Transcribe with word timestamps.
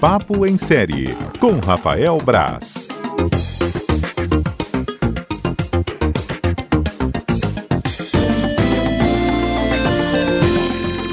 Papo 0.00 0.46
em 0.46 0.56
Série, 0.56 1.08
com 1.40 1.58
Rafael 1.58 2.16
Braz. 2.18 2.86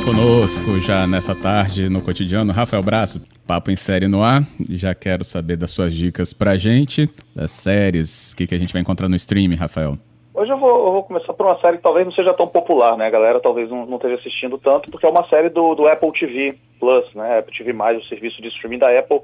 Conosco 0.03 0.79
já 0.79 1.07
nessa 1.07 1.33
tarde 1.33 1.89
no 1.89 1.99
cotidiano, 1.99 2.53
Rafael 2.53 2.83
Braço, 2.83 3.19
Papo 3.47 3.71
em 3.71 3.75
Série 3.75 4.07
no 4.07 4.23
ar. 4.23 4.45
Já 4.69 4.93
quero 4.93 5.23
saber 5.23 5.57
das 5.57 5.71
suas 5.71 5.91
dicas 5.91 6.31
pra 6.31 6.55
gente, 6.55 7.09
das 7.35 7.49
séries, 7.49 8.33
o 8.33 8.35
que, 8.35 8.45
que 8.45 8.53
a 8.53 8.59
gente 8.59 8.71
vai 8.71 8.83
encontrar 8.83 9.09
no 9.09 9.15
stream, 9.15 9.55
Rafael. 9.55 9.97
Hoje 10.45 10.53
eu 10.53 10.59
vou, 10.59 10.69
eu 10.69 10.91
vou, 10.91 11.03
começar 11.03 11.33
por 11.33 11.47
uma 11.47 11.59
série 11.59 11.77
que 11.77 11.83
talvez 11.83 12.05
não 12.05 12.13
seja 12.13 12.31
tão 12.35 12.47
popular, 12.47 12.95
né? 12.95 13.07
A 13.07 13.09
galera 13.09 13.39
talvez 13.39 13.67
não, 13.67 13.83
não 13.87 13.95
esteja 13.95 14.13
assistindo 14.13 14.59
tanto, 14.59 14.91
porque 14.91 15.03
é 15.03 15.09
uma 15.09 15.27
série 15.27 15.49
do, 15.49 15.73
do 15.73 15.87
Apple 15.87 16.11
TV 16.11 16.55
Plus, 16.79 17.11
né? 17.15 17.39
Apple 17.39 17.57
TV+, 17.57 17.73
o 17.73 18.03
serviço 18.03 18.39
de 18.43 18.49
streaming 18.49 18.77
da 18.77 18.99
Apple, 18.99 19.21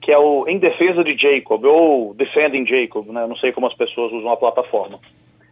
que 0.00 0.10
é 0.10 0.18
o 0.18 0.48
Em 0.48 0.58
Defesa 0.58 1.04
de 1.04 1.14
Jacob, 1.18 1.62
ou 1.66 2.14
Defending 2.14 2.64
Jacob, 2.64 3.06
né? 3.08 3.26
Não 3.26 3.36
sei 3.36 3.52
como 3.52 3.66
as 3.66 3.74
pessoas 3.74 4.10
usam 4.10 4.32
a 4.32 4.38
plataforma. 4.38 4.98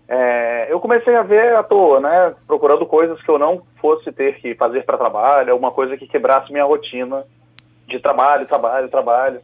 É, 0.09 0.73
eu 0.73 0.81
comecei 0.81 1.15
a 1.15 1.23
ver 1.23 1.55
à 1.57 1.63
toa, 1.63 2.01
né? 2.01 2.35
Procurando 2.47 2.87
coisas 2.87 3.21
que 3.21 3.31
eu 3.31 3.39
não 3.39 3.61
fosse 3.79 4.11
ter 4.13 4.41
que 4.41 4.55
fazer 4.55 4.83
para 4.87 4.97
trabalho, 4.97 5.53
alguma 5.53 5.73
coisa 5.73 5.95
que 5.99 6.07
quebrasse 6.07 6.51
minha 6.51 6.65
rotina 6.65 7.23
de 7.87 8.01
trabalho, 8.01 8.47
trabalho, 8.47 8.89
trabalho. 8.89 9.41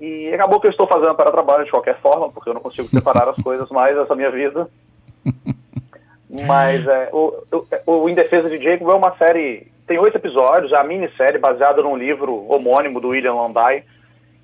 E 0.00 0.32
acabou 0.34 0.60
que 0.60 0.66
eu 0.66 0.70
estou 0.70 0.86
fazendo 0.86 1.14
para 1.14 1.30
trabalho 1.30 1.64
de 1.64 1.70
qualquer 1.70 1.98
forma, 2.00 2.30
porque 2.30 2.48
eu 2.48 2.54
não 2.54 2.60
consigo 2.60 2.88
separar 2.88 3.28
as 3.28 3.36
coisas 3.42 3.68
mais 3.70 3.96
dessa 3.96 4.14
minha 4.14 4.30
vida. 4.30 4.68
Mas 6.28 6.86
é, 6.86 7.10
o, 7.12 7.44
o, 7.86 7.92
o 7.92 8.08
Em 8.08 8.14
Defesa 8.14 8.48
de 8.48 8.62
Jacob 8.62 8.90
é 8.90 8.94
uma 8.94 9.16
série, 9.16 9.68
tem 9.86 9.98
oito 9.98 10.16
episódios, 10.16 10.72
é 10.72 10.78
a 10.78 10.84
minissérie 10.84 11.38
baseada 11.38 11.82
num 11.82 11.96
livro 11.96 12.46
homônimo 12.48 13.00
do 13.00 13.08
William 13.08 13.34
Landai, 13.34 13.84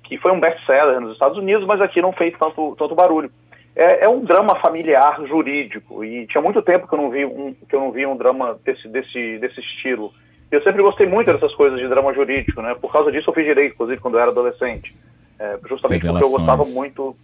que 0.03 0.17
foi 0.17 0.31
um 0.31 0.39
best-seller 0.39 1.01
nos 1.01 1.13
Estados 1.13 1.37
Unidos, 1.37 1.65
mas 1.65 1.81
aqui 1.81 2.01
não 2.01 2.13
fez 2.13 2.33
tanto, 2.37 2.75
tanto 2.77 2.95
barulho. 2.95 3.31
É, 3.75 4.05
é, 4.05 4.09
um 4.09 4.23
drama 4.23 4.55
familiar 4.55 5.21
jurídico, 5.25 6.03
e 6.03 6.27
tinha 6.27 6.41
muito 6.41 6.61
tempo 6.61 6.87
que 6.87 6.93
eu 6.93 6.97
não 6.97 7.09
vi 7.09 7.25
um, 7.25 7.53
que 7.53 7.75
eu 7.75 7.79
não 7.79 7.91
vi 7.91 8.05
um 8.05 8.17
drama 8.17 8.59
desse, 8.65 8.87
desse, 8.87 9.37
desse 9.39 9.59
estilo. 9.59 10.13
Eu 10.51 10.61
sempre 10.63 10.81
gostei 10.81 11.07
muito 11.07 11.31
dessas 11.31 11.55
coisas 11.55 11.79
de 11.79 11.87
drama 11.87 12.13
jurídico, 12.13 12.61
né? 12.61 12.75
Por 12.75 12.91
causa 12.91 13.09
disso 13.09 13.29
eu 13.29 13.33
fiz 13.33 13.45
direito, 13.45 13.73
inclusive, 13.73 14.01
quando 14.01 14.15
eu 14.15 14.21
era 14.21 14.31
adolescente. 14.31 14.93
É, 15.41 15.57
justamente 15.67 16.05
porque 16.05 16.23
eu 16.23 16.29
gostava 16.29 16.63
muito. 16.65 17.15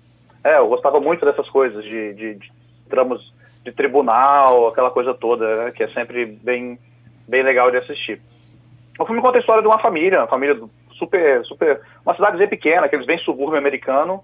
É, 0.43 0.57
eu 0.57 0.67
gostava 0.67 0.99
muito 0.99 1.23
dessas 1.23 1.47
coisas, 1.49 1.83
de, 1.83 2.13
de, 2.15 2.35
de 2.35 2.51
dramas 2.87 3.21
de 3.63 3.71
tribunal, 3.71 4.67
aquela 4.67 4.89
coisa 4.89 5.13
toda, 5.13 5.65
né, 5.65 5.71
que 5.71 5.83
é 5.83 5.87
sempre 5.89 6.25
bem, 6.25 6.79
bem 7.27 7.43
legal 7.43 7.69
de 7.69 7.77
assistir. 7.77 8.19
O 8.97 9.05
filme 9.05 9.21
conta 9.21 9.37
a 9.37 9.39
história 9.41 9.61
de 9.61 9.67
uma 9.67 9.77
família, 9.77 10.21
uma 10.21 10.27
família 10.27 10.59
super, 10.93 11.45
super, 11.45 11.79
uma 12.03 12.15
cidadezinha 12.15 12.47
pequena, 12.47 12.87
aqueles 12.87 13.05
bem 13.05 13.19
subúrbio 13.19 13.59
americano, 13.59 14.23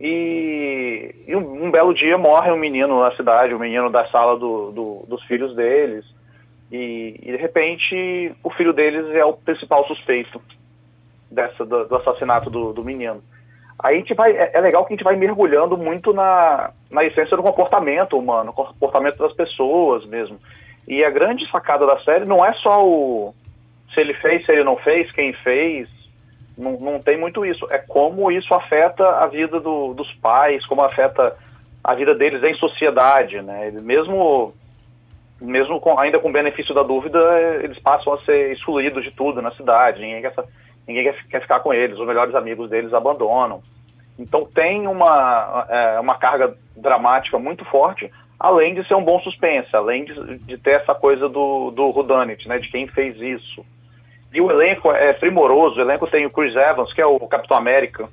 e, 0.00 1.14
e 1.26 1.36
um, 1.36 1.66
um, 1.66 1.70
belo 1.70 1.92
dia 1.92 2.16
morre 2.16 2.50
um 2.50 2.56
menino 2.56 3.00
na 3.00 3.14
cidade, 3.14 3.54
um 3.54 3.58
menino 3.58 3.90
da 3.90 4.08
sala 4.08 4.38
do, 4.38 4.70
do, 4.72 5.04
dos 5.06 5.22
filhos 5.24 5.54
deles, 5.54 6.06
e, 6.72 7.20
e, 7.22 7.32
de 7.32 7.36
repente 7.36 8.34
o 8.42 8.50
filho 8.50 8.72
deles 8.72 9.06
é 9.14 9.24
o 9.24 9.34
principal 9.34 9.86
suspeito 9.86 10.40
dessa, 11.30 11.66
do, 11.66 11.84
do 11.84 11.96
assassinato 11.96 12.48
do, 12.48 12.72
do 12.72 12.82
menino. 12.82 13.22
Aí 13.78 13.96
a 13.96 13.98
gente 13.98 14.14
vai, 14.14 14.32
é, 14.32 14.52
é, 14.54 14.60
legal 14.60 14.84
que 14.84 14.92
a 14.92 14.96
gente 14.96 15.04
vai 15.04 15.16
mergulhando 15.16 15.76
muito 15.76 16.12
na, 16.12 16.70
na 16.90 17.04
essência 17.04 17.36
do 17.36 17.42
comportamento 17.42 18.16
humano, 18.16 18.52
comportamento 18.52 19.18
das 19.18 19.32
pessoas 19.32 20.04
mesmo. 20.06 20.38
E 20.86 21.04
a 21.04 21.10
grande 21.10 21.50
sacada 21.50 21.86
da 21.86 21.98
série 22.00 22.24
não 22.24 22.44
é 22.44 22.52
só 22.54 22.84
o 22.84 23.34
se 23.94 24.00
ele 24.00 24.14
fez, 24.14 24.44
se 24.44 24.52
ele 24.52 24.64
não 24.64 24.76
fez, 24.76 25.10
quem 25.12 25.32
fez, 25.32 25.88
não, 26.58 26.72
não 26.72 27.00
tem 27.00 27.16
muito 27.16 27.46
isso. 27.46 27.66
É 27.70 27.78
como 27.78 28.30
isso 28.30 28.52
afeta 28.52 29.06
a 29.20 29.26
vida 29.26 29.60
do, 29.60 29.94
dos 29.94 30.12
pais, 30.14 30.64
como 30.66 30.84
afeta 30.84 31.36
a 31.82 31.94
vida 31.94 32.14
deles 32.14 32.42
em 32.42 32.54
sociedade, 32.54 33.40
né? 33.42 33.70
Mesmo, 33.70 34.52
mesmo 35.40 35.80
com, 35.80 35.98
ainda 35.98 36.18
com 36.18 36.32
benefício 36.32 36.74
da 36.74 36.82
dúvida, 36.82 37.18
eles 37.62 37.78
passam 37.78 38.14
a 38.14 38.18
ser 38.22 38.52
excluídos 38.52 39.04
de 39.04 39.10
tudo 39.12 39.40
na 39.40 39.52
cidade. 39.52 40.00
Quer, 40.00 40.34
ninguém 40.86 41.04
quer, 41.04 41.26
quer 41.28 41.40
ficar 41.40 41.60
com 41.60 41.72
eles, 41.72 41.98
os 41.98 42.06
melhores 42.06 42.34
amigos 42.34 42.70
deles 42.70 42.92
abandonam. 42.92 43.62
Então 44.18 44.44
tem 44.44 44.86
uma, 44.86 45.66
é, 45.68 46.00
uma 46.00 46.16
carga 46.16 46.56
dramática 46.76 47.38
muito 47.38 47.64
forte, 47.64 48.10
além 48.38 48.74
de 48.74 48.86
ser 48.86 48.94
um 48.94 49.04
bom 49.04 49.18
suspense, 49.20 49.74
além 49.74 50.04
de, 50.04 50.38
de 50.38 50.58
ter 50.58 50.80
essa 50.80 50.94
coisa 50.94 51.28
do, 51.28 51.70
do 51.70 51.90
Rudanit, 51.90 52.46
né, 52.48 52.58
de 52.58 52.70
quem 52.70 52.86
fez 52.86 53.16
isso. 53.20 53.64
E 54.32 54.40
o 54.40 54.50
elenco 54.50 54.90
é 54.90 55.12
primoroso, 55.12 55.76
o 55.78 55.80
elenco 55.80 56.06
tem 56.08 56.26
o 56.26 56.30
Chris 56.30 56.54
Evans, 56.56 56.92
que 56.92 57.00
é 57.00 57.06
o 57.06 57.18
Capitão 57.28 57.56
América, 57.56 58.08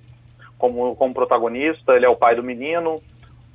como, 0.57 0.95
como 0.95 1.13
protagonista, 1.13 1.93
ele 1.93 2.05
é 2.05 2.09
o 2.09 2.15
pai 2.15 2.35
do 2.35 2.43
menino, 2.43 3.01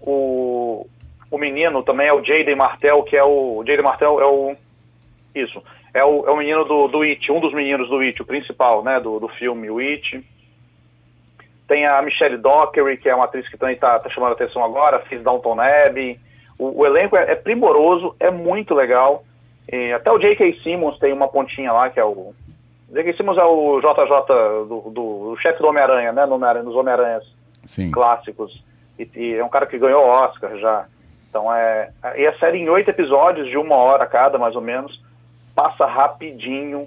o, 0.00 0.86
o 1.30 1.38
menino 1.38 1.82
também 1.82 2.08
é 2.08 2.12
o 2.12 2.24
Jaden 2.24 2.56
Martell, 2.56 3.04
que 3.04 3.16
é 3.16 3.22
o, 3.22 3.62
Jaden 3.64 3.84
Martell 3.84 4.20
é 4.20 4.26
o, 4.26 4.56
isso, 5.34 5.62
é 5.96 6.04
o, 6.04 6.26
é 6.26 6.30
o 6.30 6.36
menino 6.36 6.62
do, 6.64 6.88
do 6.88 7.00
It, 7.00 7.32
um 7.32 7.40
dos 7.40 7.54
meninos 7.54 7.88
do 7.88 8.00
It, 8.00 8.20
o 8.20 8.26
principal, 8.26 8.84
né, 8.84 9.00
do, 9.00 9.18
do 9.18 9.28
filme, 9.28 9.70
o 9.70 9.78
It. 9.78 10.22
Tem 11.66 11.86
a 11.86 12.02
Michelle 12.02 12.36
Dockery, 12.36 12.98
que 12.98 13.08
é 13.08 13.14
uma 13.14 13.24
atriz 13.24 13.48
que 13.48 13.56
também 13.56 13.76
está 13.76 13.98
tá 13.98 14.10
chamando 14.10 14.32
atenção 14.32 14.62
agora, 14.62 15.00
fez 15.08 15.22
Downton 15.22 15.58
Abbey. 15.58 16.20
O, 16.58 16.82
o 16.82 16.86
elenco 16.86 17.18
é, 17.18 17.32
é, 17.32 17.34
primoroso, 17.34 18.14
é 18.20 18.30
muito 18.30 18.74
legal. 18.74 19.24
E 19.72 19.90
até 19.94 20.12
o 20.12 20.18
J.K. 20.18 20.60
Simmons 20.62 20.98
tem 20.98 21.14
uma 21.14 21.28
pontinha 21.28 21.72
lá, 21.72 21.88
que 21.88 21.98
é 21.98 22.04
o... 22.04 22.34
J.K. 22.90 23.16
Simmons 23.16 23.38
é 23.38 23.44
o 23.44 23.80
JJ, 23.80 24.66
do, 24.68 24.80
do, 24.90 25.30
do 25.30 25.36
chefe 25.40 25.60
do 25.60 25.68
Homem-Aranha, 25.68 26.12
né, 26.12 26.26
no 26.26 26.38
nos 26.38 26.76
Homem-Aranhas 26.76 27.24
clássicos. 27.90 28.62
E, 28.98 29.08
e, 29.16 29.34
é 29.34 29.44
um 29.44 29.48
cara 29.48 29.66
que 29.66 29.78
ganhou 29.78 30.06
Oscar 30.06 30.54
já. 30.58 30.86
Então 31.30 31.52
é... 31.52 31.90
E 32.16 32.26
a 32.26 32.38
série 32.38 32.58
em 32.58 32.68
oito 32.68 32.90
episódios, 32.90 33.48
de 33.48 33.56
uma 33.56 33.78
hora 33.78 34.06
cada, 34.06 34.36
mais 34.36 34.54
ou 34.54 34.60
menos 34.60 35.05
passa 35.56 35.86
rapidinho, 35.86 36.86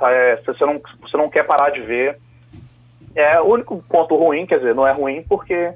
é, 0.00 0.36
você, 0.36 0.64
não, 0.64 0.80
você 1.02 1.16
não 1.18 1.28
quer 1.28 1.46
parar 1.46 1.70
de 1.70 1.82
ver. 1.82 2.18
É 3.14 3.40
o 3.40 3.44
único 3.44 3.82
ponto 3.88 4.16
ruim, 4.16 4.46
quer 4.46 4.58
dizer, 4.58 4.74
não 4.74 4.86
é 4.86 4.92
ruim 4.92 5.22
porque 5.22 5.74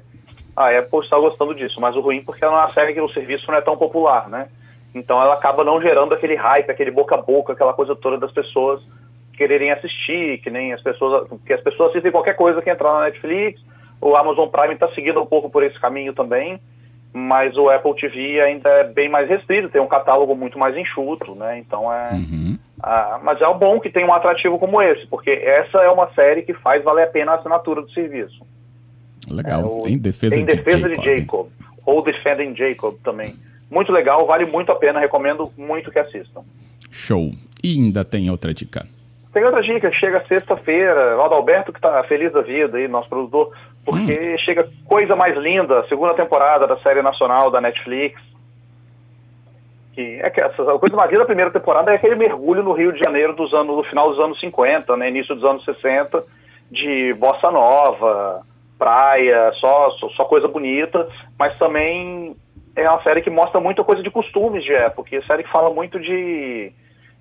a 0.55 0.77
Apple 0.77 0.99
está 0.99 1.17
gostando 1.17 1.55
disso, 1.55 1.79
mas 1.79 1.95
o 1.95 2.01
ruim 2.01 2.23
porque 2.23 2.43
ela 2.43 2.53
é 2.53 2.57
uma 2.57 2.73
série 2.73 2.93
que 2.93 3.01
o 3.01 3.09
serviço 3.09 3.45
não 3.47 3.57
é 3.57 3.61
tão 3.61 3.77
popular, 3.77 4.27
né? 4.27 4.49
Então 4.93 5.21
ela 5.21 5.35
acaba 5.35 5.63
não 5.63 5.81
gerando 5.81 6.13
aquele 6.13 6.35
hype, 6.35 6.69
aquele 6.69 6.91
boca 6.91 7.15
a 7.15 7.21
boca, 7.21 7.53
aquela 7.53 7.73
coisa 7.73 7.95
toda 7.95 8.17
das 8.17 8.31
pessoas 8.31 8.81
quererem 9.37 9.71
assistir, 9.71 10.39
que 10.39 10.49
nem 10.49 10.73
as 10.73 10.81
pessoas, 10.81 11.27
que 11.45 11.53
as 11.53 11.61
pessoas 11.61 11.91
assistem 11.91 12.11
qualquer 12.11 12.35
coisa 12.35 12.61
que 12.61 12.69
entrar 12.69 12.93
na 12.93 13.05
Netflix, 13.05 13.61
o 14.01 14.15
Amazon 14.15 14.49
Prime 14.49 14.73
está 14.73 14.89
seguindo 14.89 15.21
um 15.21 15.25
pouco 15.25 15.49
por 15.49 15.63
esse 15.63 15.79
caminho 15.79 16.13
também 16.13 16.59
mas 17.13 17.55
o 17.57 17.69
Apple 17.69 17.95
TV 17.95 18.39
ainda 18.41 18.69
é 18.69 18.83
bem 18.85 19.09
mais 19.09 19.27
restrito, 19.27 19.69
tem 19.69 19.81
um 19.81 19.87
catálogo 19.87 20.35
muito 20.35 20.57
mais 20.57 20.75
enxuto, 20.77 21.35
né? 21.35 21.59
Então 21.59 21.91
é. 21.91 22.13
Uhum. 22.13 22.57
Ah, 22.81 23.19
mas 23.23 23.39
é 23.41 23.53
bom 23.53 23.79
que 23.79 23.89
tem 23.89 24.03
um 24.05 24.13
atrativo 24.13 24.57
como 24.57 24.81
esse, 24.81 25.05
porque 25.07 25.29
essa 25.29 25.79
é 25.79 25.89
uma 25.89 26.11
série 26.13 26.41
que 26.41 26.53
faz 26.53 26.83
valer 26.83 27.03
a 27.03 27.11
pena 27.11 27.33
a 27.33 27.35
assinatura 27.35 27.81
do 27.81 27.91
serviço. 27.91 28.45
Legal. 29.29 29.61
É, 29.61 29.65
o, 29.65 29.87
em 29.87 29.97
defesa, 29.97 30.39
em 30.39 30.45
defesa 30.45 30.89
de, 30.89 30.95
Jacob. 30.95 31.03
de 31.03 31.19
Jacob. 31.19 31.47
Ou 31.85 32.03
Defending 32.03 32.55
Jacob 32.55 32.95
também. 33.03 33.35
Muito 33.69 33.91
legal, 33.91 34.25
vale 34.25 34.45
muito 34.45 34.71
a 34.71 34.75
pena, 34.75 34.99
recomendo 34.99 35.51
muito 35.57 35.91
que 35.91 35.99
assistam. 35.99 36.43
Show. 36.91 37.31
E 37.63 37.79
ainda 37.79 38.03
tem 38.03 38.29
outra 38.29 38.53
dica. 38.53 38.85
Tem 39.33 39.43
outra 39.45 39.61
dica, 39.61 39.91
chega 39.93 40.25
sexta-feira, 40.27 41.17
o 41.17 41.21
Adalberto 41.21 41.71
que 41.71 41.77
está 41.77 42.03
feliz 42.03 42.33
da 42.33 42.41
vida 42.41 42.77
aí, 42.77 42.87
nosso 42.87 43.07
produtor, 43.07 43.55
porque 43.85 44.33
hum. 44.33 44.37
chega 44.39 44.69
coisa 44.85 45.15
mais 45.15 45.35
linda, 45.37 45.85
segunda 45.87 46.13
temporada 46.13 46.67
da 46.67 46.77
série 46.77 47.01
nacional 47.01 47.49
da 47.49 47.61
Netflix. 47.61 48.21
Que 49.93 50.19
é 50.21 50.29
que 50.29 50.39
essa, 50.39 50.61
a 50.61 50.79
coisa 50.79 50.95
mais 50.95 51.09
linda 51.09 51.23
da 51.23 51.27
primeira 51.27 51.51
temporada 51.51 51.91
é 51.91 51.95
aquele 51.95 52.15
mergulho 52.15 52.63
no 52.63 52.73
Rio 52.73 52.93
de 52.93 52.99
Janeiro 52.99 53.33
dos 53.33 53.53
anos, 53.53 53.75
no 53.75 53.83
final 53.83 54.09
dos 54.09 54.23
anos 54.23 54.39
50, 54.39 54.95
né, 54.97 55.09
início 55.09 55.35
dos 55.35 55.43
anos 55.43 55.65
60, 55.65 56.23
de 56.71 57.13
bossa 57.15 57.51
nova, 57.51 58.43
praia, 58.79 59.51
só, 59.59 59.91
só, 59.91 60.09
só 60.09 60.25
coisa 60.25 60.47
bonita, 60.47 61.07
mas 61.37 61.57
também 61.57 62.35
é 62.75 62.89
uma 62.89 63.03
série 63.03 63.21
que 63.21 63.29
mostra 63.29 63.59
muita 63.59 63.83
coisa 63.83 64.01
de 64.01 64.09
costumes 64.09 64.63
de 64.63 64.73
época, 64.73 65.13
é 65.13 65.19
a 65.19 65.23
série 65.23 65.43
que 65.43 65.51
fala 65.51 65.69
muito 65.73 65.99
de 65.99 66.71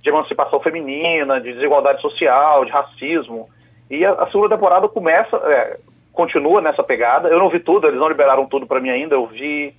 de 0.02 0.08
emancipação 0.08 0.60
feminina, 0.60 1.40
de 1.40 1.52
desigualdade 1.52 2.00
social, 2.00 2.64
de 2.64 2.70
racismo. 2.70 3.48
E 3.90 4.04
a, 4.04 4.12
a 4.12 4.30
segunda 4.30 4.56
temporada 4.56 4.88
começa, 4.88 5.36
é, 5.36 5.78
continua 6.12 6.60
nessa 6.60 6.82
pegada. 6.82 7.28
Eu 7.28 7.38
não 7.38 7.50
vi 7.50 7.60
tudo, 7.60 7.86
eles 7.86 7.98
não 7.98 8.08
liberaram 8.08 8.46
tudo 8.46 8.66
para 8.66 8.80
mim 8.80 8.90
ainda. 8.90 9.14
Eu 9.14 9.26
vi, 9.26 9.74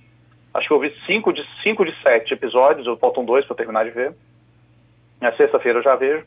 acho 0.54 0.68
que 0.68 0.74
eu 0.74 0.80
vi 0.80 0.94
cinco 1.06 1.32
de, 1.32 1.42
cinco 1.62 1.84
de 1.84 1.94
sete 2.02 2.34
episódios, 2.34 2.86
eu 2.86 2.96
faltam 2.96 3.24
dois 3.24 3.44
para 3.46 3.56
terminar 3.56 3.84
de 3.84 3.90
ver. 3.90 4.14
Na 5.20 5.32
sexta-feira 5.32 5.78
eu 5.78 5.82
já 5.82 5.96
vejo. 5.96 6.24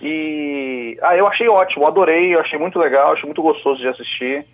E 0.00 0.96
ah, 1.02 1.16
eu 1.16 1.26
achei 1.26 1.48
ótimo, 1.48 1.86
adorei, 1.86 2.34
eu 2.34 2.40
achei 2.40 2.58
muito 2.58 2.78
legal, 2.78 3.12
achei 3.12 3.24
muito 3.24 3.42
gostoso 3.42 3.80
de 3.80 3.88
assistir. 3.88 4.46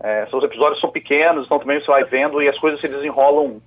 É, 0.00 0.26
os 0.32 0.44
episódios 0.44 0.80
são 0.80 0.90
pequenos, 0.90 1.46
então 1.46 1.58
também 1.58 1.80
você 1.80 1.86
vai 1.86 2.04
vendo 2.04 2.42
e 2.42 2.48
as 2.48 2.58
coisas 2.58 2.80
se 2.80 2.88
desenrolam 2.88 3.60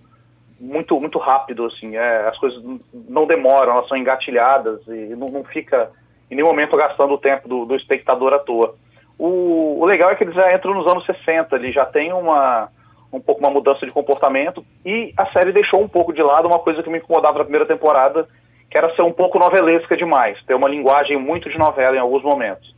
muito 0.59 0.99
muito 0.99 1.19
rápido, 1.19 1.65
assim, 1.65 1.95
é, 1.95 2.27
as 2.27 2.37
coisas 2.37 2.61
não 2.93 3.27
demoram, 3.27 3.73
elas 3.73 3.87
são 3.87 3.97
engatilhadas 3.97 4.81
e 4.87 5.15
não, 5.15 5.29
não, 5.29 5.43
fica 5.43 5.91
em 6.31 6.35
nenhum 6.35 6.47
momento 6.47 6.77
gastando 6.77 7.13
o 7.13 7.17
tempo 7.17 7.47
do, 7.47 7.65
do 7.65 7.75
espectador 7.75 8.33
à 8.33 8.39
toa. 8.39 8.75
O, 9.17 9.79
o 9.81 9.85
legal 9.85 10.11
é 10.11 10.15
que 10.15 10.23
eles 10.23 10.35
já 10.35 10.53
entram 10.53 10.73
nos 10.73 10.91
anos 10.91 11.05
60, 11.05 11.55
ali 11.55 11.71
já 11.71 11.85
tem 11.85 12.11
uma 12.11 12.69
um 13.13 13.21
pouco 13.21 13.39
uma 13.39 13.49
mudança 13.49 13.85
de 13.85 13.93
comportamento 13.93 14.65
e 14.85 15.13
a 15.17 15.25
série 15.27 15.53
deixou 15.53 15.81
um 15.81 15.87
pouco 15.87 16.11
de 16.11 16.21
lado 16.21 16.47
uma 16.47 16.59
coisa 16.59 16.83
que 16.83 16.89
me 16.89 16.97
incomodava 16.97 17.37
na 17.37 17.45
primeira 17.45 17.65
temporada, 17.65 18.27
que 18.69 18.77
era 18.77 18.93
ser 18.93 19.03
um 19.03 19.13
pouco 19.13 19.39
novelesca 19.39 19.95
demais, 19.95 20.37
ter 20.45 20.53
uma 20.53 20.67
linguagem 20.67 21.17
muito 21.17 21.49
de 21.49 21.57
novela 21.57 21.95
em 21.95 21.99
alguns 21.99 22.23
momentos. 22.23 22.75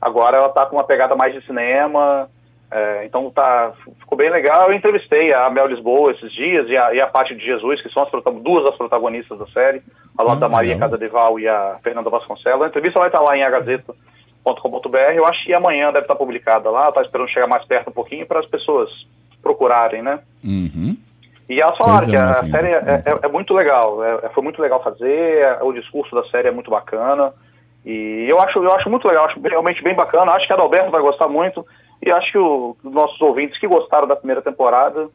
Agora 0.00 0.36
ela 0.36 0.48
está 0.48 0.66
com 0.66 0.76
uma 0.76 0.84
pegada 0.84 1.14
mais 1.14 1.32
de 1.32 1.46
cinema, 1.46 2.28
é, 2.70 3.04
então 3.04 3.30
tá, 3.30 3.72
ficou 4.00 4.18
bem 4.18 4.30
legal. 4.30 4.66
Eu 4.66 4.74
entrevistei 4.74 5.32
a 5.32 5.48
Mel 5.48 5.66
Lisboa 5.66 6.12
esses 6.12 6.32
dias 6.32 6.68
e 6.68 6.76
a, 6.76 6.92
e 6.94 7.00
a 7.00 7.22
de 7.22 7.44
Jesus, 7.44 7.80
que 7.82 7.88
são 7.90 8.02
as, 8.02 8.10
duas 8.42 8.64
das 8.64 8.76
protagonistas 8.76 9.38
da 9.38 9.46
série, 9.48 9.82
ao 10.16 10.26
lado 10.26 10.40
da 10.40 10.48
Maria 10.48 10.78
Casadeval 10.78 11.38
e 11.38 11.48
a 11.48 11.78
Fernanda 11.82 12.10
Vasconcelos. 12.10 12.62
A 12.62 12.68
entrevista 12.68 12.98
vai 12.98 13.08
estar 13.08 13.20
lá 13.20 13.36
em 13.36 13.42
agazeta.com.br. 14.44 15.14
Eu 15.14 15.26
acho 15.26 15.44
que 15.44 15.54
amanhã 15.54 15.92
deve 15.92 16.04
estar 16.04 16.16
publicada 16.16 16.70
lá. 16.70 16.88
Está 16.88 17.02
esperando 17.02 17.28
chegar 17.30 17.46
mais 17.46 17.64
perto 17.66 17.90
um 17.90 17.92
pouquinho 17.92 18.26
para 18.26 18.40
as 18.40 18.46
pessoas 18.46 18.90
procurarem, 19.42 20.02
né? 20.02 20.20
Uhum. 20.44 20.96
E 21.48 21.60
elas 21.60 21.76
falaram 21.78 22.06
que 22.06 22.16
a, 22.16 22.34
série 22.34 22.68
é, 22.68 23.02
é, 23.06 23.26
é, 23.26 23.28
muito 23.28 23.54
legal, 23.54 24.04
é, 24.04 24.28
foi 24.34 24.42
muito 24.42 24.60
legal 24.60 24.82
fazer, 24.82 25.56
o 25.62 25.72
discurso 25.72 26.14
da 26.14 26.22
série 26.24 26.48
é 26.48 26.50
muito 26.50 26.70
bacana. 26.70 27.32
E 27.86 28.28
eu 28.30 28.38
acho, 28.38 28.62
eu 28.62 28.70
acho 28.74 28.90
muito 28.90 29.08
legal, 29.08 29.24
acho 29.24 29.40
realmente 29.40 29.82
bem 29.82 29.94
bacana. 29.94 30.32
Acho 30.32 30.46
que 30.46 30.52
a 30.52 30.56
Adalberto 30.56 30.90
vai 30.90 31.00
gostar 31.00 31.28
muito. 31.28 31.64
E 32.04 32.10
acho 32.10 32.32
que 32.32 32.38
os 32.38 32.76
nossos 32.84 33.20
ouvintes 33.22 33.58
que 33.58 33.66
gostaram 33.66 34.06
da 34.06 34.16
primeira 34.16 34.42
temporada. 34.42 35.08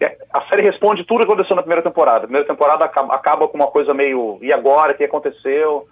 É, 0.00 0.16
a 0.32 0.42
série 0.48 0.62
responde 0.62 1.04
tudo 1.04 1.18
o 1.18 1.20
que 1.20 1.32
aconteceu 1.32 1.56
na 1.56 1.62
primeira 1.62 1.82
temporada. 1.82 2.18
A 2.18 2.28
primeira 2.28 2.46
temporada 2.46 2.84
acaba, 2.84 3.14
acaba 3.14 3.48
com 3.48 3.56
uma 3.56 3.66
coisa 3.66 3.92
meio. 3.92 4.38
E 4.40 4.52
agora? 4.54 4.92
O 4.92 4.96
que 4.96 5.04
aconteceu? 5.04 5.86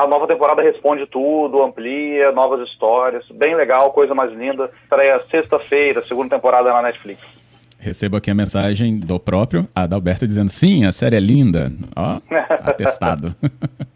A 0.00 0.06
nova 0.06 0.26
temporada 0.26 0.62
responde 0.62 1.06
tudo, 1.06 1.62
amplia, 1.62 2.32
novas 2.32 2.66
histórias. 2.66 3.22
Bem 3.34 3.54
legal, 3.54 3.92
coisa 3.92 4.14
mais 4.14 4.32
linda. 4.32 4.70
Estreia 4.82 5.20
sexta-feira, 5.30 6.02
segunda 6.08 6.36
temporada 6.36 6.72
na 6.72 6.80
Netflix. 6.80 7.20
Recebo 7.78 8.16
aqui 8.16 8.30
a 8.30 8.34
mensagem 8.34 8.98
do 8.98 9.20
próprio 9.20 9.68
Adalberto 9.74 10.26
dizendo: 10.26 10.48
sim, 10.48 10.86
a 10.86 10.92
série 10.92 11.16
é 11.16 11.20
linda. 11.20 11.70
Ó, 11.94 12.18
atestado. 12.64 13.36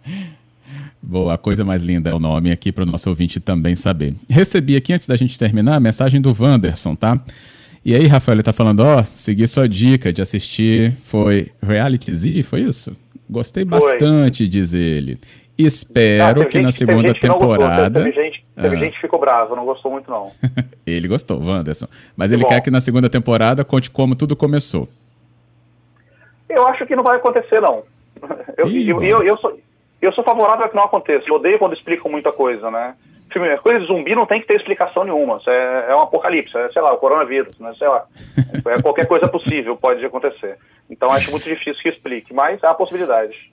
Boa, 1.02 1.34
a 1.34 1.38
coisa 1.38 1.64
mais 1.64 1.82
linda 1.82 2.10
é 2.10 2.14
o 2.14 2.18
nome 2.18 2.52
aqui 2.52 2.70
para 2.70 2.82
o 2.82 2.86
nosso 2.86 3.08
ouvinte 3.08 3.40
também 3.40 3.74
saber. 3.74 4.14
Recebi 4.28 4.76
aqui, 4.76 4.92
antes 4.92 5.06
da 5.06 5.16
gente 5.16 5.38
terminar, 5.38 5.76
a 5.76 5.80
mensagem 5.80 6.20
do 6.20 6.36
Wanderson, 6.38 6.94
tá? 6.94 7.18
E 7.82 7.94
aí, 7.94 8.06
Rafael, 8.06 8.36
ele 8.36 8.42
tá 8.42 8.52
falando, 8.52 8.80
ó, 8.80 9.00
oh, 9.00 9.04
segui 9.04 9.46
sua 9.46 9.66
dica 9.66 10.12
de 10.12 10.20
assistir, 10.20 10.92
foi 11.02 11.50
Reality 11.62 12.14
Z, 12.14 12.42
foi 12.42 12.60
isso? 12.60 12.94
Gostei 13.28 13.64
foi. 13.64 13.80
bastante, 13.80 14.46
diz 14.46 14.74
ele. 14.74 15.18
Espero 15.56 16.46
que 16.46 16.58
gente, 16.58 16.64
na 16.64 16.72
segunda 16.72 17.14
temporada. 17.14 18.02
Teve, 18.02 18.12
gente, 18.12 18.44
teve 18.56 18.76
ah. 18.76 18.78
gente 18.78 18.94
que 18.94 19.00
ficou 19.00 19.20
brava, 19.20 19.54
não 19.54 19.64
gostou 19.64 19.90
muito, 19.90 20.10
não. 20.10 20.30
ele 20.84 21.06
gostou, 21.06 21.40
Wanderson. 21.40 21.86
Mas 22.16 22.32
ele 22.32 22.42
bom. 22.42 22.48
quer 22.48 22.60
que 22.60 22.70
na 22.70 22.80
segunda 22.80 23.08
temporada 23.08 23.64
conte 23.64 23.90
como 23.90 24.16
tudo 24.16 24.34
começou. 24.34 24.88
Eu 26.48 26.66
acho 26.66 26.84
que 26.86 26.96
não 26.96 27.04
vai 27.04 27.16
acontecer, 27.16 27.60
não. 27.60 27.82
Eu, 28.56 28.68
Ih, 28.68 28.88
eu, 28.88 29.02
eu, 29.02 29.22
eu, 29.22 29.36
sou, 29.38 29.58
eu 30.00 30.12
sou 30.12 30.22
favorável 30.22 30.64
a 30.64 30.68
que 30.68 30.76
não 30.76 30.84
aconteça. 30.84 31.24
Eu 31.28 31.34
odeio 31.34 31.58
quando 31.58 31.74
explicam 31.74 32.10
muita 32.10 32.32
coisa, 32.32 32.70
né? 32.70 32.94
Filme, 33.32 33.56
coisa 33.58 33.80
de 33.80 33.86
zumbi 33.86 34.14
não 34.14 34.26
tem 34.26 34.40
que 34.40 34.46
ter 34.46 34.54
explicação 34.54 35.04
nenhuma. 35.04 35.40
É, 35.46 35.86
é 35.90 35.94
um 35.96 36.02
apocalipse, 36.02 36.56
é, 36.56 36.70
sei 36.70 36.80
lá, 36.80 36.92
o 36.92 36.98
coronavírus, 36.98 37.58
né? 37.58 37.74
Sei 37.76 37.88
lá. 37.88 38.06
É, 38.66 38.80
qualquer 38.80 39.06
coisa 39.06 39.28
possível 39.28 39.76
pode 39.76 40.04
acontecer. 40.04 40.56
Então 40.88 41.12
acho 41.12 41.30
muito 41.30 41.44
difícil 41.44 41.82
que 41.82 41.88
explique, 41.88 42.32
mas 42.32 42.62
há 42.62 42.72
possibilidade. 42.74 43.52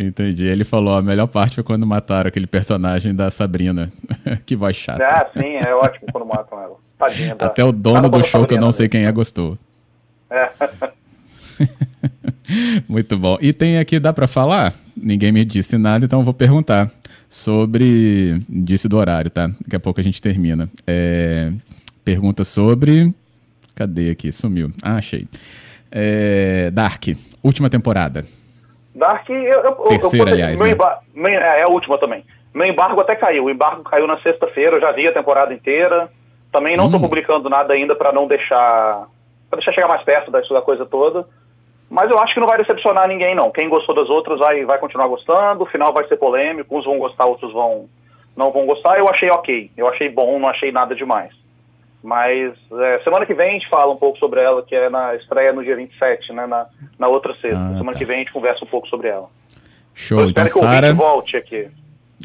Entendi. 0.00 0.46
Ele 0.46 0.64
falou, 0.64 0.94
a 0.94 1.02
melhor 1.02 1.26
parte 1.26 1.56
foi 1.56 1.64
quando 1.64 1.86
mataram 1.86 2.28
aquele 2.28 2.46
personagem 2.46 3.14
da 3.14 3.30
Sabrina. 3.30 3.92
que 4.46 4.56
voz 4.56 4.74
chata. 4.74 5.04
Ah, 5.04 5.26
sim, 5.38 5.56
é 5.56 5.74
ótimo 5.74 6.06
quando 6.10 6.26
matam 6.26 6.58
ela. 6.58 6.76
Tadinha. 6.98 7.34
Da... 7.34 7.46
Até 7.46 7.62
o 7.62 7.70
dono 7.70 8.08
do 8.08 8.24
show, 8.24 8.46
que 8.46 8.54
eu 8.54 8.60
não 8.60 8.72
sei 8.72 8.88
quem 8.88 9.04
é, 9.04 9.12
gostou. 9.12 9.58
É. 10.30 10.48
Muito 12.88 13.18
bom. 13.18 13.36
E 13.40 13.52
tem 13.52 13.78
aqui, 13.78 14.00
dá 14.00 14.12
para 14.12 14.26
falar? 14.26 14.74
Ninguém 14.96 15.32
me 15.32 15.44
disse 15.44 15.76
nada, 15.76 16.04
então 16.04 16.20
eu 16.20 16.24
vou 16.24 16.34
perguntar 16.34 16.90
sobre. 17.28 18.40
Disse 18.48 18.88
do 18.88 18.96
horário, 18.96 19.30
tá? 19.30 19.48
Daqui 19.60 19.76
a 19.76 19.80
pouco 19.80 20.00
a 20.00 20.02
gente 20.02 20.20
termina. 20.20 20.68
É... 20.86 21.52
Pergunta 22.02 22.42
sobre. 22.42 23.14
Cadê 23.74 24.10
aqui? 24.10 24.32
Sumiu. 24.32 24.72
Ah, 24.82 24.96
achei. 24.96 25.26
É... 25.90 26.70
Dark, 26.70 27.08
última 27.42 27.68
temporada. 27.68 28.24
Dark, 28.94 29.28
eu. 29.28 29.36
eu 29.36 29.72
Terceira, 29.72 30.30
eu, 30.30 30.36
eu, 30.36 30.44
aliás. 30.44 30.60
Meu 30.60 30.76
né? 31.14 31.34
É, 31.36 31.60
é 31.60 31.62
a 31.62 31.70
última 31.70 31.98
também. 31.98 32.24
Meu 32.52 32.66
embargo 32.66 33.00
até 33.00 33.14
caiu. 33.14 33.44
O 33.44 33.50
embargo 33.50 33.82
caiu 33.84 34.06
na 34.06 34.20
sexta-feira, 34.20 34.76
eu 34.76 34.80
já 34.80 34.92
vi 34.92 35.06
a 35.08 35.12
temporada 35.12 35.54
inteira. 35.54 36.10
Também 36.52 36.76
não 36.76 36.86
estou 36.86 36.98
hum. 36.98 37.04
publicando 37.04 37.48
nada 37.48 37.72
ainda 37.72 37.94
para 37.94 38.12
não 38.12 38.26
deixar. 38.26 39.06
para 39.48 39.58
deixar 39.58 39.72
chegar 39.72 39.88
mais 39.88 40.02
perto 40.02 40.30
da, 40.30 40.40
da 40.40 40.62
coisa 40.62 40.84
toda. 40.84 41.26
Mas 41.88 42.08
eu 42.08 42.18
acho 42.20 42.34
que 42.34 42.40
não 42.40 42.46
vai 42.46 42.58
decepcionar 42.58 43.08
ninguém, 43.08 43.34
não. 43.34 43.50
Quem 43.50 43.68
gostou 43.68 43.94
das 43.94 44.08
outras 44.08 44.38
vai, 44.38 44.64
vai 44.64 44.78
continuar 44.78 45.08
gostando, 45.08 45.64
o 45.64 45.66
final 45.66 45.92
vai 45.92 46.06
ser 46.06 46.16
polêmico, 46.16 46.78
uns 46.78 46.84
vão 46.84 46.98
gostar, 46.98 47.26
outros 47.26 47.52
vão 47.52 47.88
não 48.36 48.52
vão 48.52 48.64
gostar. 48.64 48.98
Eu 48.98 49.08
achei 49.08 49.28
ok, 49.28 49.70
eu 49.76 49.88
achei 49.88 50.08
bom, 50.08 50.38
não 50.38 50.48
achei 50.48 50.70
nada 50.70 50.94
demais. 50.94 51.34
Mas 52.02 52.54
é, 52.72 53.00
semana 53.04 53.26
que 53.26 53.34
vem 53.34 53.50
a 53.50 53.52
gente 53.52 53.68
fala 53.68 53.92
um 53.92 53.96
pouco 53.96 54.18
sobre 54.18 54.40
ela, 54.40 54.62
que 54.62 54.74
é 54.74 54.88
na 54.88 55.14
estreia 55.16 55.52
no 55.52 55.62
dia 55.62 55.76
27, 55.76 56.32
né, 56.32 56.46
na, 56.46 56.66
na 56.98 57.08
outra 57.08 57.34
sexta. 57.34 57.58
Ah, 57.58 57.72
semana 57.72 57.92
tá. 57.92 57.98
que 57.98 58.04
vem 58.04 58.16
a 58.16 58.18
gente 58.20 58.32
conversa 58.32 58.64
um 58.64 58.68
pouco 58.68 58.88
sobre 58.88 59.08
ela. 59.08 59.28
Show, 59.94 60.20
eu 60.20 60.30
então 60.30 60.44
espero 60.44 60.66
que 60.66 60.72
Sarah... 60.72 60.92
volte 60.94 61.36
aqui. 61.36 61.68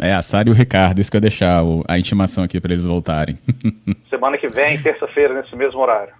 É, 0.01 0.13
a 0.13 0.21
Sara 0.21 0.49
e 0.49 0.51
o 0.51 0.55
Ricardo, 0.55 0.99
isso 0.99 1.09
que 1.09 1.15
eu 1.15 1.19
ia 1.19 1.29
deixar 1.29 1.63
o, 1.63 1.83
a 1.87 1.97
intimação 1.97 2.43
aqui 2.43 2.59
para 2.59 2.73
eles 2.73 2.85
voltarem. 2.85 3.37
semana 4.09 4.37
que 4.37 4.47
vem, 4.47 4.81
terça-feira, 4.81 5.33
nesse 5.33 5.55
mesmo 5.55 5.79
horário. 5.79 6.13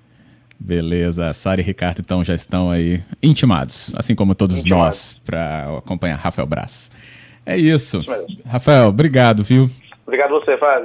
Beleza, 0.57 1.33
Sara 1.33 1.59
e 1.59 1.63
Ricardo 1.63 1.99
então 1.99 2.23
já 2.23 2.33
estão 2.33 2.71
aí 2.71 3.01
intimados, 3.21 3.93
assim 3.97 4.15
como 4.15 4.33
todos 4.33 4.63
nós, 4.65 5.21
para 5.25 5.77
acompanhar 5.77 6.15
Rafael 6.15 6.47
Braz. 6.47 6.89
É 7.45 7.57
isso. 7.57 7.99
isso 7.99 8.41
Rafael, 8.45 8.87
obrigado, 8.87 9.43
viu? 9.43 9.69
Obrigado 10.05 10.35
a 10.35 10.39
você, 10.39 10.57
Fábio. 10.57 10.83